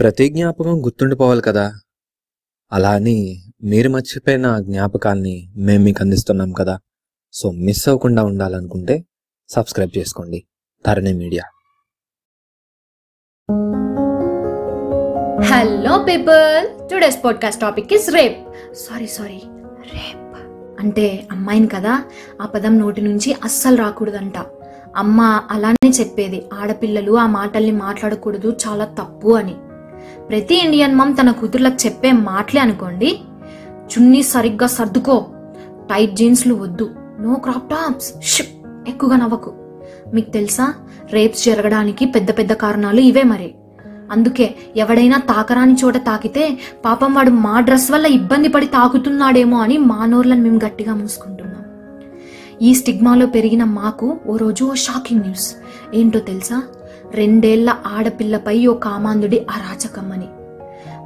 ప్రతి 0.00 0.28
జ్ఞాపకం 0.28 0.84
గుర్తుండిపోవాలి 0.84 1.42
కదా. 1.42 1.78
అలా 2.72 2.90
అని 2.90 3.42
మీరు 3.62 3.88
మర్చిపోయిన 3.88 4.58
జ్ఞాపకాల్ని 4.58 5.52
మేము 5.56 5.84
మీకు 5.84 6.02
అందిస్తున్నాం 6.02 6.52
కదా. 6.52 6.78
సో 7.32 7.50
మిస్ 7.50 7.88
అవ్వకుండా 7.88 8.24
ఉండాలనుకుంటే 8.24 9.04
సబ్స్క్రైబ్ 9.48 9.98
చేసుకోండి. 9.98 10.44
Dharani 10.86 11.12
media. 11.12 11.42
Hello 15.44 16.04
people 16.04 16.90
today's 16.90 17.24
podcast 17.24 17.60
topic 17.60 17.92
is 17.92 18.10
rape 18.10 18.38
sorry 18.74 19.06
sorry 19.06 19.42
rape 19.94 20.36
అంటే 20.80 21.28
అమ్మాయిని 21.32 21.68
కదా 21.68 22.04
ఆ 22.40 22.46
పదం 22.46 22.78
నోటి 22.78 23.00
నుంచి 23.00 23.32
అస్సలు 23.32 23.76
రాకూడదంట. 23.76 24.38
అమ్మ 24.96 25.46
అలానే 25.50 25.90
చెప్పేది 25.90 26.44
ఆడపిల్లలు 26.54 27.12
ఆ 27.18 27.26
మాటల్ని 27.26 27.72
మాట్లాడకూడదు 27.72 28.56
చాలా 28.68 28.84
తప్పు 28.84 29.28
అని. 29.34 29.56
ప్రతి 30.28 30.64
ఇండియన్ 30.64 30.94
మమ్ 30.94 31.14
తన 31.20 31.30
కూతుర్లకు 31.30 31.86
చెప్పే 31.86 32.12
మాటలే 32.12 32.60
అనుకోండి. 32.60 33.20
చున్నీ 33.64 34.22
సరిగ్గా 34.22 34.66
సర్దుకో. 34.66 35.26
టైట్ 35.90 36.16
జీన్స్లు 36.16 36.54
వద్దు. 36.54 36.90
No 37.20 37.34
crop 37.34 37.70
tops. 37.70 38.12
షిప్. 38.22 38.66
ఎక్కువగా 38.88 39.16
నవ్వకు. 39.16 39.52
మీకు 40.14 40.30
తెలుసా? 40.30 40.74
రేప్స్ 41.10 41.44
జరగడానికి 41.44 42.06
పెద్ద 42.06 42.30
పెద్ద 42.30 42.52
కారణాలు 42.52 43.00
ఇవే 43.00 43.22
మరి. 43.22 43.54
అందుకే 44.10 44.54
ఎవడైనా 44.76 45.18
తాకరాని 45.18 45.76
చోట 45.84 45.96
తాకితే 45.96 46.58
పాపం 46.84 47.14
వాడు 47.14 47.30
మా 47.30 47.60
డ్రెస్ 47.60 47.90
వల్ల 47.90 48.06
ఇబ్బంది 48.06 48.48
పడి 48.48 48.66
తాకుతున్నాడేమో 48.66 49.60
అని 49.60 49.78
మా 49.78 50.06
నోర్లను 50.06 50.42
మేము 50.42 50.60
గట్టిగా 50.64 50.94
మూసుకుంటున్నాం. 50.94 51.64
ఈ 52.62 52.74
స్టిగ్మాలో 52.74 53.26
పెరిగిన 53.26 53.64
మాకు 53.64 54.18
ఓ 54.26 54.36
రోజు 54.36 54.64
ఓ 54.64 54.74
షాకింగ్ 54.74 55.20
న్యూస్. 55.20 55.54
ఏంటో 55.94 56.18
తెలుసా? 56.18 56.62
రెండేళ్ళ 57.14 57.76
ఆడపిల్లపై 57.86 58.66
ఓ 58.66 58.74
కామాంధుడి 58.74 59.38
అరాచకం 59.50 60.12
అని 60.12 60.28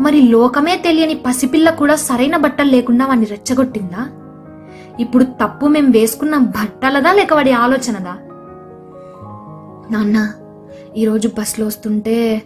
మరి 0.00 0.20
లోకమే 0.22 0.76
తెలియని 0.76 1.14
పసిపిల్ల 1.14 1.70
కూడా 1.70 1.96
సరైన 1.96 2.36
బట్టలు 2.36 2.70
లేకుండా 2.70 3.06
వాడిని 3.06 3.26
రెచ్చగొట్టిందా? 3.26 4.08
ఇప్పుడు 4.98 5.24
తప్పు 5.24 5.66
మేం 5.66 5.90
వేసుకున్న 5.90 6.36
బట్టలదా 6.36 7.12
లేక 7.12 7.32
వాడి 7.34 7.52
ఆలోచనదా? 7.52 8.14
నాన్న 9.90 10.32
ఈరోజు 10.96 11.28
బస్సులో 11.28 11.66
వస్తుంటే 11.66 12.42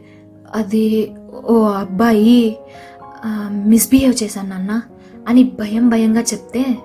అది 0.54 1.14
ఓ 1.32 1.64
అబ్బాయి 1.64 2.56
మిస్బిహేవ్ 3.50 4.22
చేశాను 4.22 4.48
నాన్న 4.48 4.82
అని 5.28 5.42
భయం 5.42 5.88
భయంగా 5.90 6.20
చెప్తే 6.20 6.76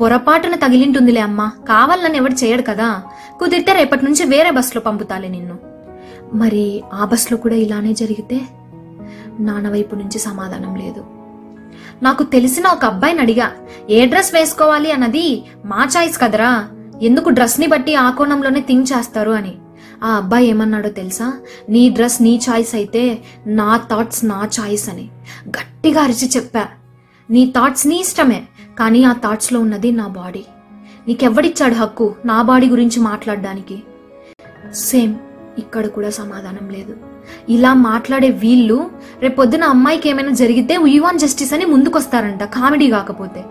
పొరపాటున 0.00 0.54
తగిలింటుందిలే 0.54 1.20
అమ్మా 1.20 1.52
కావాలని 1.68 2.18
ఎవడు 2.18 2.34
చేయడు 2.34 2.62
కదా 2.62 3.02
కుదిరితే 3.38 3.72
రేపటి 3.72 4.04
నుంచి 4.04 4.24
వేరే 4.24 4.50
బస్సులో 4.50 4.80
పంపుతాలే 4.80 5.28
నిన్ను. 5.28 5.75
మరి 6.34 6.82
ఆ 6.94 7.04
బస్సులో 7.04 7.36
కూడా 7.36 7.54
ఇలానే 7.54 7.94
జరిగితే 7.94 8.40
నాన్న 9.40 9.68
వైపు 9.68 9.94
నుంచి 9.94 10.18
సమాధానం 10.18 10.74
లేదు. 10.74 11.04
నాకు 12.02 12.22
తెలిసిన 12.22 12.66
ఒక 12.66 12.84
అబ్బాయిని 12.84 13.20
అడిగా 13.20 13.52
ఏ 13.90 14.06
డ్రెస్ 14.06 14.34
వేసుకోవాలి 14.34 14.92
అన్నది? 14.92 15.44
మా 15.64 15.88
చాయిస్ 15.96 16.18
కదరా? 16.18 16.68
ఎందుకు 17.02 17.28
డ్రెస్ని 17.28 17.66
బట్టి 17.66 17.94
ఆ 17.94 18.10
కోణంలోనే 18.10 18.60
థింక్ 18.60 18.92
చేస్తారు? 18.92 19.30
అని. 19.30 19.54
ఆ 20.04 20.08
అబ్బాయి 20.16 20.46
ఏమన్నాడో 20.48 20.88
తెలుసా? 20.88 21.32
నీ 21.68 21.88
డ్రెస్ 21.88 22.22
నీ 22.22 22.40
చాయిస్ 22.50 22.74
అయితే 22.74 23.18
నా 23.46 23.76
థాట్స్ 23.76 24.24
నా 24.24 24.48
చాయిస్ 24.60 24.88
అని. 24.88 25.08
గట్టిగా 25.48 26.00
అరిచి 26.00 26.30
చెప్పా. 26.36 26.66
నీ 27.30 27.52
థాట్స్ 27.56 27.86
నీ 27.86 28.00
ఇష్టమే 28.00 28.42
కానీ 28.78 29.04
ఆ 29.04 29.12
థాట్స్లో 29.12 29.60
ఉన్నది 29.60 29.92
నా 29.92 30.06
బాడీ. 30.06 30.44
నీకెవ్వడిచ్చాడు 31.08 31.74
హక్కు 31.74 32.14
నా 32.24 32.42
బాడీ 32.42 32.68
గురించి 32.68 33.00
మాట్లాడడానికి? 33.00 33.82
సేమ్ 34.74 35.14
ఇక్కడ 35.58 35.86
కూడా 35.86 36.10
సమాధానం 36.10 36.70
లేదు. 36.70 36.94
ఇలా 37.48 37.74
మాట్లాడే 37.74 38.30
వీళ్ళు 38.30 38.90
రేపొద్దున 39.22 39.64
అమ్మాయికి 39.64 40.08
ఏమైనా 40.08 40.30
జరిగితే 40.30 40.76
వీ 40.76 40.98
వాంట్ 40.98 41.20
జస్టిస్ 41.20 41.54
అని 41.54 41.64
ముందుకొస్తారంట 41.64 42.44
కామెడీ 42.44 42.90
కాకపోతే. 42.90 43.44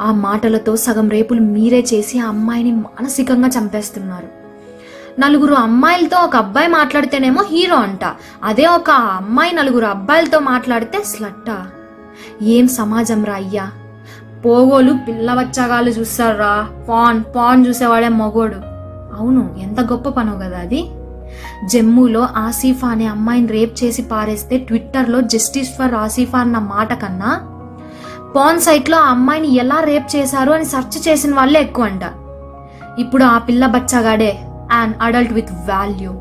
ఆ 0.00 0.12
మాటలతో 0.12 0.76
సగం 0.76 1.08
రేపులు 1.08 1.40
మీరే 1.40 1.84
చేసి 1.94 2.18
ఆ 2.18 2.26
అమ్మాయిని 2.26 2.72
మానసికంగా 2.72 3.48
చంపేస్తున్నారు. 3.48 4.44
నలుగురు 5.20 5.54
అమ్మాయిలతో 5.54 6.16
ఒక 6.16 6.36
అబ్బాయి 6.36 6.68
మాట్లాడితేనేమో 6.68 7.42
హీరో 7.42 7.76
అంట. 7.76 8.00
అదే 8.44 8.66
ఒక 8.66 8.90
అమ్మాయి 8.90 9.52
నలుగురు 9.52 9.86
అబ్బాయిలతో 9.86 10.38
మాట్లాడితే 10.38 11.02
స్లట్ట. 11.02 11.66
ఏం 12.42 12.68
సమాజం 12.68 13.24
రా 13.24 13.34
అయ్యా? 13.34 13.70
పోగోలు 14.44 14.92
పిల్లవచ్చగాలు 15.08 15.90
చూస్తారా? 15.90 16.68
పాన్ 16.88 17.24
పాన్ 17.36 17.66
చూసేవాడే 17.66 18.08
మగోడు. 18.08 18.56
అవును 19.16 19.56
ఎంత 19.62 19.80
గొప్ప 19.80 20.08
పనో 20.08 20.32
కదా 20.32 20.58
అది. 20.58 20.88
జమ్మూలో 21.64 22.28
ఆసిఫా 22.36 22.88
అనే 22.88 23.06
అమ్మాయిని 23.06 23.48
రేప్ 23.48 23.84
చేసి 23.84 24.02
పారేస్తే 24.02 24.58
ట్విట్టర్లో 24.58 25.20
జస్టిస్ 25.20 25.76
ఫర్ 25.78 25.94
ఆసిఫా 25.94 26.38
అన్న 26.38 26.58
మాట 26.58 26.92
కన్నా 26.92 27.40
పాన్ 28.36 28.60
సైట్లో 28.60 28.98
ఆ 28.98 29.10
అమ్మాయిని 29.10 29.48
ఎలా 29.48 29.80
రేప్ 29.80 30.16
చేశారు 30.16 30.52
అని 30.52 30.64
సెర్చ్ 30.64 31.08
చేసిన 31.08 31.34
వాళ్ళే 31.34 31.60
ఎక్కువ 31.60 31.84
అంట 31.84 32.02
ఇప్పుడు 32.98 33.24
ఆ 33.24 33.38
పిల్ల 33.38 33.66
బచ్చగాడే 33.66 34.32
an 34.72 34.90
adult 35.00 35.32
with 35.32 35.52
value 35.68 36.12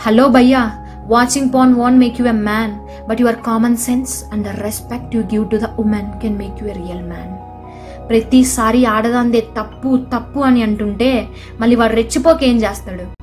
hello 0.00 0.28
భయ్యా 0.28 0.70
watching 1.06 1.52
porn 1.54 1.74
won't 1.74 1.98
make 1.98 2.20
you 2.20 2.26
a 2.26 2.32
man 2.32 2.72
but 3.08 3.20
your 3.20 3.36
common 3.36 3.76
sense 3.76 4.24
and 4.32 4.46
respect 4.46 5.14
respect 5.14 5.34
you 5.34 5.50
to 5.50 5.56
the 5.56 5.64
women 5.78 6.20
can 6.22 6.38
make 6.38 6.62
you 6.62 6.68
a 6.68 6.72
real 6.72 7.02
man 7.02 7.30
man. 7.30 8.06
ప్రతిసారి 8.08 8.84
ఆడదాందే 8.84 9.40
తప్పు 9.40 9.96
తప్పు 9.96 10.40
అని 10.40 10.62
అంటుంటే 10.62 11.28
మళ్ళీ 11.60 11.76
వాడు 11.76 11.94
రెచ్చిపోకేం 11.94 12.56
చేస్తాడు? 12.56 13.17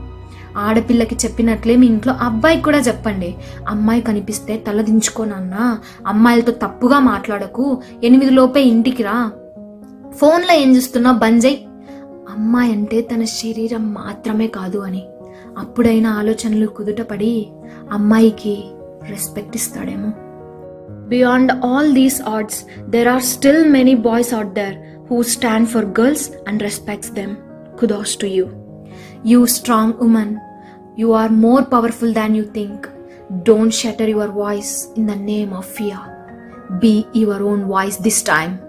ఆడపిల్లకి 0.57 1.15
చెప్పినట్లే 1.15 1.75
మీ 1.75 1.87
ఇంట్లో 1.87 2.13
అబ్బాయికి 2.13 2.63
కూడా 2.63 2.77
చెప్పండి. 2.77 3.35
అమ్మాయి 3.67 4.01
కనిపిస్తే 4.01 4.57
తలదించుకోనన్నా 4.57 5.79
అమ్మాయిలతో 6.07 6.51
తప్పుగా 6.51 6.99
మాట్లాడకు. 6.99 7.81
ఎనిమిది 8.03 8.31
లోపే 8.31 8.61
ఇంటికి 8.61 9.03
రా. 9.03 9.31
ఫోన్లో 10.15 10.53
ఏం 10.53 10.75
చూస్తున్నావు 10.75 11.17
బంజయ్? 11.17 11.55
అమ్మాయి 12.07 12.71
అంటే 12.71 13.01
తన 13.01 13.23
శరీరం 13.23 13.93
మాత్రమే 13.93 14.47
కాదు 14.47 14.77
అని. 14.77 15.03
అప్పుడైనా 15.57 16.11
ఆలోచనలు 16.11 16.67
కుదుటపడి 16.67 17.47
అమ్మాయికి 17.91 18.63
respect 19.09 19.55
ఇస్తాడేమో. 19.55 20.11
Beyond 21.07 21.51
all 21.51 21.93
these 21.93 22.21
arts 22.21 22.89
there 22.89 23.07
are 23.07 23.21
still 23.21 23.71
many 23.71 23.95
boys 23.95 24.33
out 24.33 24.53
there 24.53 24.75
who 25.11 25.23
stand 25.23 25.67
for 25.67 25.85
girls 25.85 26.29
and 26.47 26.63
respects 26.63 27.11
them 27.11 27.35
kudos 27.79 28.17
to 28.17 28.25
you 28.25 28.45
You 29.25 29.47
strong 29.47 29.97
woman, 29.97 30.39
you 30.95 31.13
are 31.13 31.29
more 31.29 31.65
powerful 31.65 32.13
than 32.13 32.35
you 32.35 32.45
think. 32.45 32.87
Don't 33.41 33.71
shatter 33.71 34.07
your 34.07 34.27
voice 34.27 34.89
in 34.95 35.07
the 35.07 35.15
name 35.15 35.51
of 35.51 35.65
fear. 35.65 35.97
Be 36.79 37.07
your 37.11 37.41
own 37.41 37.65
voice 37.65 37.97
this 37.97 38.21
time. 38.21 38.59